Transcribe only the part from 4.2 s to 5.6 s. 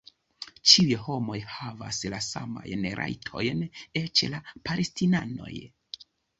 la palestinanoj!